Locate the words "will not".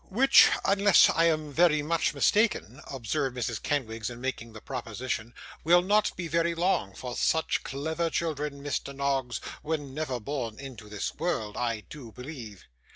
5.63-6.11